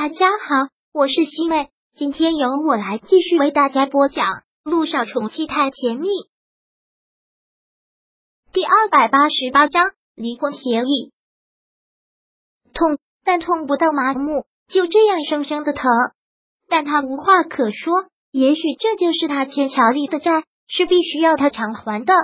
[0.00, 4.26] 大家好，我是西妹，今天由我来继续为大家播讲
[4.62, 6.06] 《路上宠妻太甜蜜》
[8.52, 11.12] 第二百八十八章离婚协议。
[12.72, 15.90] 痛，但痛不到麻木，就这样生生的疼。
[16.68, 22.14] 但他无话可说，也许这就是他欠乔丽的债，是必须要他偿还的。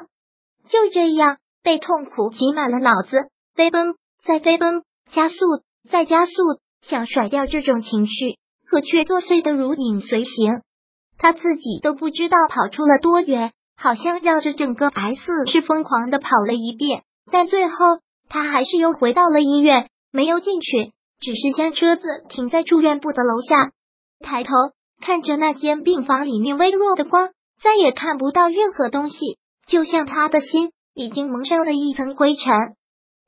[0.68, 5.34] 就这样，被痛苦挤满了脑子，飞奔，再飞奔，加速，
[5.90, 6.32] 再加速。
[6.88, 8.36] 想甩掉这种情绪，
[8.68, 10.60] 可却作祟的如影随形。
[11.16, 17.02] 他自己都不知道跑出了多远，好像绕着整个 S 市疯狂的跑了一遍。
[17.30, 17.76] 但最后，
[18.28, 23.70] 他还是又回到了医院，没有进去，只是将车子停在住院部的楼下。
[24.20, 24.52] 抬头
[25.00, 27.30] 看着那间病房里面微弱的光，
[27.62, 32.44] 再也看不到任何东西，就像他的心已经蒙上了一层灰尘。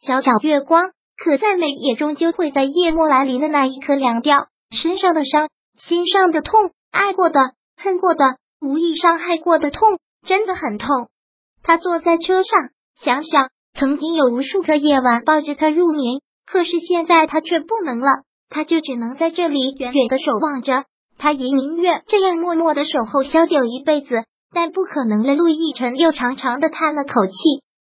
[0.03, 0.91] 小小月光。
[1.17, 4.49] 可再美也终究会在夜幕来临的那一刻凉掉。
[4.71, 5.49] 身上的伤，
[5.79, 7.41] 心上的痛，爱过的、
[7.77, 8.25] 恨过的、
[8.61, 11.09] 无意伤害过的痛，真的很痛。
[11.63, 12.69] 他坐在车上，
[13.01, 18.07] 想想曾经有无数个夜晚抱着他入眠，可是现在他却不能了。
[18.51, 20.85] 他就只能在这里远远的守望着。
[21.19, 25.35] 他也宁愿这样默默的守候萧九一辈子，但不可能了。
[25.35, 27.33] 陆亦辰又长长的叹了口气，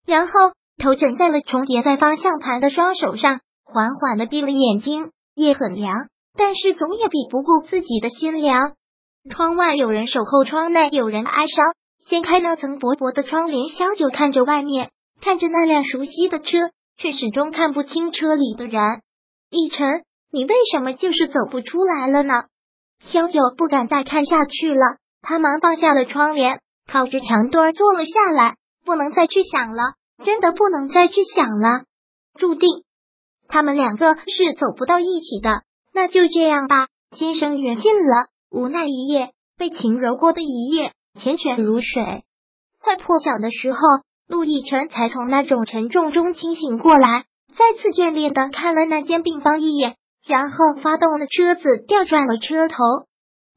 [0.06, 0.32] 然后。
[0.77, 5.11] 头枕在了重叠在方向盘的双手上，缓缓的闭了眼睛。
[5.34, 8.72] 夜很凉，但是总也比不过自己的心凉。
[9.31, 11.64] 窗外有人守候，窗内有人哀伤。
[11.98, 16.58] 掀开那层薄薄的窗帘，萧九看着外面，看着那辆熟悉的车，
[16.98, 18.83] 却始终看不清车里的人。
[19.50, 22.44] 逸晨，你为什么就是走不出来了呢？
[23.00, 28.56] 萧九不敢再看下去了，他忙放下了窗帘，靠着墙墩坐了下来。
[28.84, 29.94] 不能再去想了。
[30.22, 31.84] 真的不能再去想了，
[32.38, 32.68] 注定
[33.48, 35.62] 他们两个是走不到一起的。
[35.92, 42.24] 那就这样吧，今生缘尽了，无奈一夜被情揉过的一夜，缱绻如水。
[42.80, 43.78] 快破晓的时候，
[44.28, 47.24] 陆亦辰才从那种沉重中清醒过来，
[47.56, 52.76] 再次眷恋的看了那间病房一眼，然后发动了车子，调转了车头，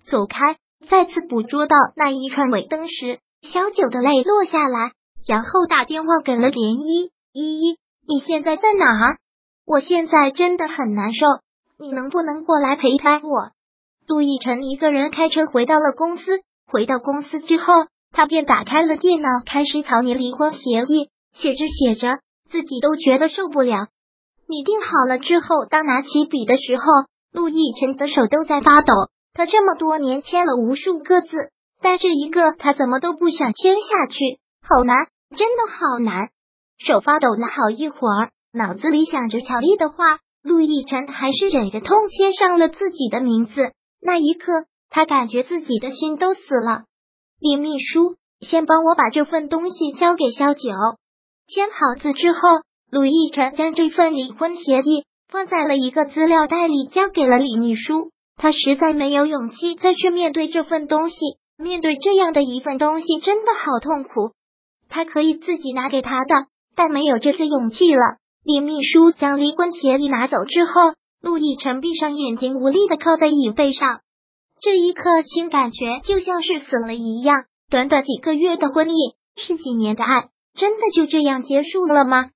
[0.05, 0.57] 走开。
[0.87, 4.91] 再次捕捉到那一串尾灯时，小九的泪落下来。
[5.27, 7.77] 然后打电话给了涟漪，依依，
[8.07, 9.17] 你现在在哪儿？
[9.65, 11.25] 我现在真的很难受，
[11.77, 13.51] 你能不能过来陪陪我？
[14.07, 17.73] 陆亦辰一个人开车回到了公司，回到公司之后，
[18.13, 21.09] 他便打开了电脑，开始草拟离婚协议。
[21.33, 23.87] 写着写着，自己都觉得受不了。
[24.47, 26.83] 拟定好了之后，当拿起笔的时候，
[27.33, 28.93] 陆亦辰的手都在发抖。
[29.33, 31.51] 他这么多年签了无数个字，
[31.81, 34.95] 但这一个他怎么都不想签下去，好难。
[35.35, 36.29] 真的好难，
[36.77, 43.73] 手发抖了好一会儿，脑子里想着乔丽的话，陆亦辰还是忍着痛签上了自己的名字。
[44.01, 46.83] 那一刻，他感觉自己的心都死了。
[47.39, 50.69] 李秘书，先帮我把这份东西交给萧九。
[51.47, 52.39] 签好字之后，
[52.89, 58.11] 陆亦辰将这份离婚协议放在了一个资料袋里，交给了李秘书。
[58.37, 61.17] 他实在没有勇气再去面对这份东西，
[61.57, 64.31] 面对这样的一份东西，真的好痛苦。
[64.89, 68.17] 他可以自己拿给他的，但没有这个勇气了。
[68.43, 73.99] 李秘书将离婚协议拿走之后，陆亦辰闭上眼睛，无力的靠在椅背上。
[74.61, 77.43] 这一刻，心感觉就像是死了一样。
[77.69, 82.29] 短短几个月的婚姻，十几年的爱，真的就这样结束了吗？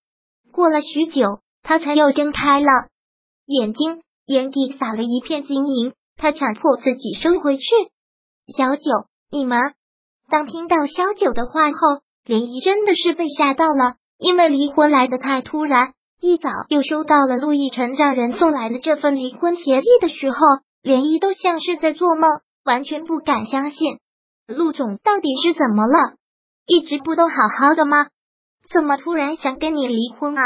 [0.51, 2.67] 过了许久，他才又睁开了
[3.45, 5.93] 眼睛，眼底洒了一片晶莹。
[6.17, 7.63] 他强迫自己收回去。
[8.55, 9.59] 小九，你们
[10.29, 11.77] 当听到小九的话后。
[12.31, 15.91] 涟漪真的是被吓到了，因为离婚来的太突然。
[16.21, 20.37] 一早又收到了陆亦辰让人送来的这份离婚协议的时候，
[20.81, 22.29] 涟漪都像是在做梦，
[22.63, 23.97] 完全不敢相信。
[24.47, 25.97] 陆总到底是怎么了？
[26.65, 28.07] 一直不都好好的吗？
[28.71, 30.41] 怎么突然想跟你离婚啊？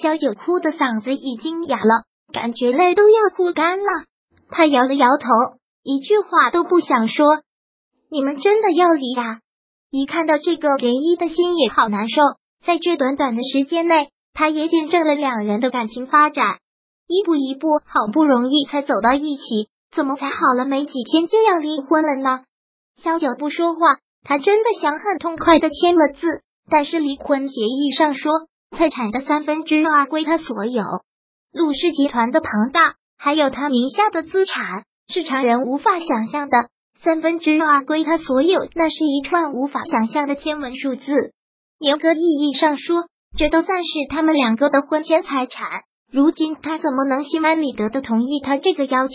[0.00, 3.84] 萧九哭的嗓子已经哑了，感觉泪都要哭干了。
[4.48, 5.28] 他摇了摇头，
[5.82, 7.26] 一句话都不想说。
[8.10, 9.40] 你们真的要离呀？
[9.92, 12.22] 一看到这个，涟漪的心也好难受。
[12.64, 16.60] 在这短短的时间内，他也见证了两人的感情发展，
[17.06, 22.44] 一步一步，好不容易才走到一起，怎么才好了没几天就要离婚了呢？
[23.02, 26.40] 萧九不说话，他真的想很痛快的签了字，
[26.70, 28.32] 但是离婚协议上说，
[28.74, 30.82] 财产的三分之二归他所有。
[31.52, 36.70] 陆氏集团的庞大，还有他名下的资产，是常人无法想象的。
[37.04, 41.32] 三分之二归他所有，那是一串无法想象的天文数字。
[41.80, 43.06] 严格意义上说，
[43.36, 45.82] 这都算是他们两个的婚前财产。
[46.12, 49.14] 如今他怎么能心安理得的同意他这个要求？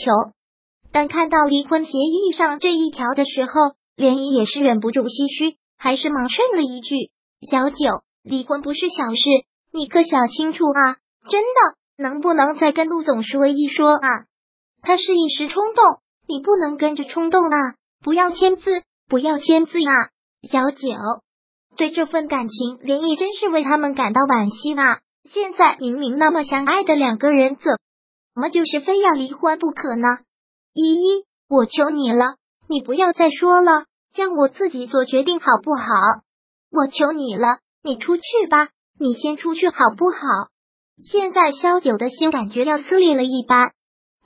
[0.91, 3.51] 当看到离婚协议上这一条的时候，
[3.95, 7.11] 连姨也是忍不住唏嘘，还是忙顺了一句
[7.49, 7.75] ：“小九，
[8.23, 9.23] 离婚不是小事，
[9.71, 10.97] 你可想清楚啊！
[11.29, 14.09] 真的，能不能再跟陆总说一说啊？
[14.81, 15.85] 他是一时冲动，
[16.27, 17.75] 你不能跟着冲动啊！
[18.03, 20.09] 不要签字，不要签字啊！
[20.49, 20.87] 小九，
[21.77, 24.99] 对这份感情，连依真是为他们感到惋惜啊！
[25.23, 27.63] 现在明明那么相爱的两个人，怎
[28.33, 30.19] 么就是非要离婚不可呢？
[30.73, 32.35] 依依，我求你了，
[32.69, 33.85] 你不要再说了，
[34.15, 35.83] 让我自己做决定好不好？
[36.71, 38.69] 我求你了，你出去吧，
[38.99, 40.17] 你先出去好不好？
[41.01, 43.71] 现在萧九的心感觉要撕裂了一般，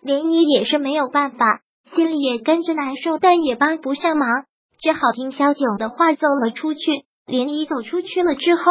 [0.01, 1.61] 连依也是没有办法，
[1.95, 4.45] 心里也跟着难受，但也帮不上忙，
[4.81, 6.79] 只好听萧九的话走了出去。
[7.27, 8.63] 连依走出去了之后。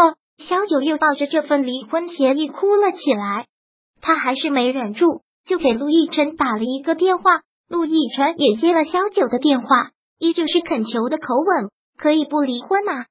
[0.42, 3.46] 萧九又抱着这份离婚协议哭了起来，
[4.00, 7.42] 他还是没忍住，就给陆亦辰打了一个电话。
[7.68, 11.68] 陆亦辰也接了萧九的电话，依旧是恳求的口吻
[12.00, 13.04] ：“可以不离婚吗？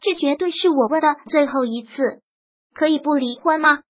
[0.00, 2.20] 这绝对是我问的最后一次，
[2.76, 3.80] 可以不离婚吗？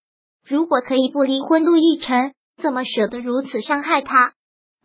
[0.46, 2.32] 如果可以不离婚，陆亦辰
[2.62, 4.32] 怎么舍得如此伤害他？”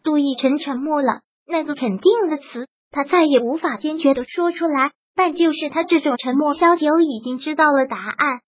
[0.04, 4.92] 陆亦辰沉默了，那个肯定的词，他再也无法坚决的说出来。
[5.16, 8.40] 但就是他这种沉默，萧九已经知道了答案。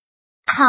[0.48, 0.63] 好，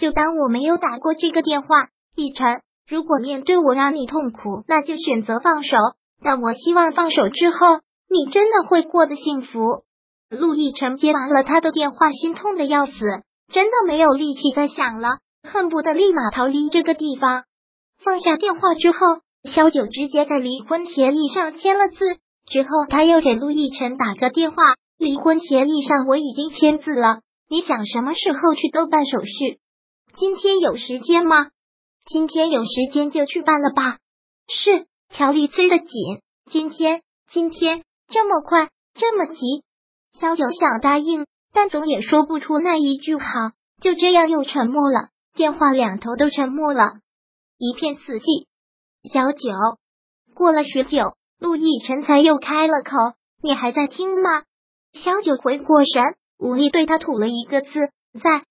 [0.00, 1.68] 就当我没有打过这个电话。
[2.16, 5.76] 逸晨，如果面对我让你痛苦，那就选择放手。
[6.24, 9.84] 但我希望放手之后，你真的会过得幸福。
[10.30, 12.92] 陆亦辰接完了他的电话，心痛的要死，
[13.52, 17.44] 真的没有力气再想了，恨不得立马逃离这个地方。
[18.02, 18.98] 放下电话之后，
[19.44, 22.18] 萧九直接在离婚协议上签了字。
[22.46, 24.56] 之后，他又给陆亦辰打个电话。
[24.98, 29.58] 离婚协议上我已经签字了，你想什么时候去都办手续？
[30.16, 31.48] 今天有时间吗？
[32.06, 33.98] 今天有时间就去办了吧。
[34.48, 35.88] 是，乔丽催得紧，
[36.50, 39.64] 今天，今天这么快，这么急。
[40.20, 43.24] 萧九想答应，但总也说不出那一句好，
[43.80, 45.08] 就这样又沉默了。
[45.34, 46.92] 电话两头都沉默了，
[47.58, 48.46] 一片死寂。
[49.04, 49.38] 小九，
[50.34, 52.96] 过了许久，陆亦辰才又开了口
[53.42, 54.44] ：“你还在听吗？”
[54.94, 58.44] 小九回过神，无力对他吐了一个字，在。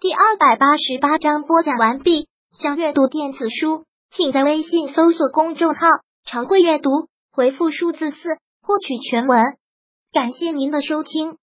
[0.00, 2.26] 第二百八十八章播讲完毕。
[2.52, 5.86] 想阅读电子书，请在微信搜索公众号
[6.24, 6.90] “常会阅读”，
[7.30, 8.16] 回复数字四
[8.62, 9.44] 获取全文。
[10.10, 11.36] 感谢您的收听。